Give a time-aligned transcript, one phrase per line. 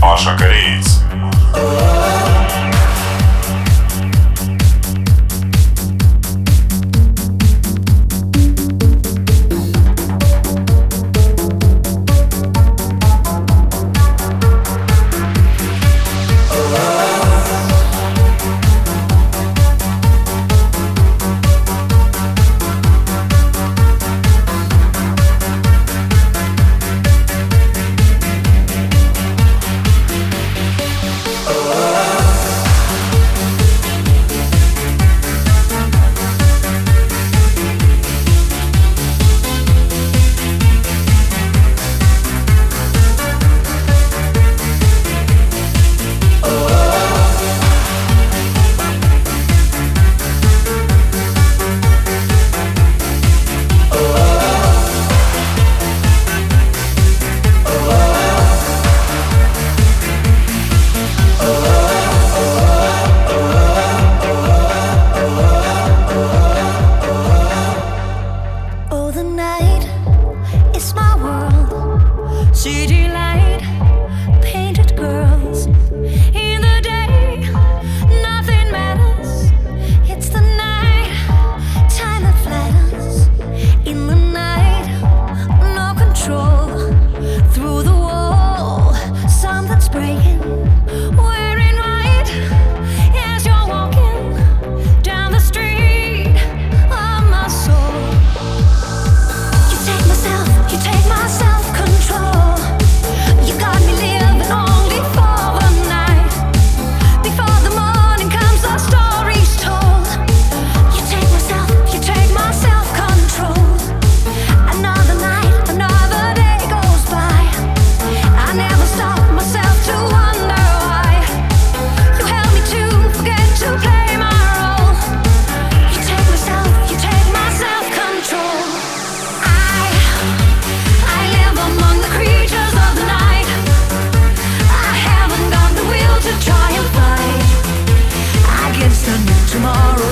[0.00, 0.67] Паша Корей.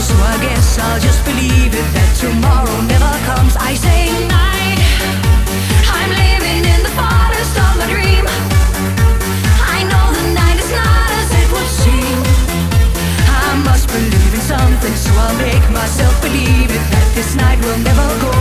[0.00, 3.56] so I guess I'll just believe it that tomorrow never comes.
[3.56, 4.80] I say night,
[5.88, 8.24] I'm living in the forest of my dream.
[9.64, 12.18] I know the night is not as it would seem.
[13.24, 17.80] I must believe in something, so I'll make myself believe it that this night will
[17.80, 18.35] never go.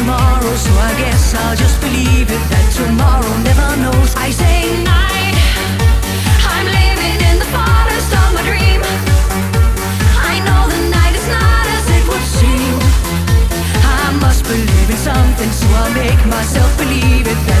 [0.00, 4.10] tomorrow So I guess I'll just believe it That tomorrow never knows.
[4.16, 5.36] I say night
[6.52, 8.80] I'm living in the forest of my dream.
[10.32, 12.76] I know the night is not as it would seem.
[14.00, 17.59] I must believe in something So I'll make myself believe it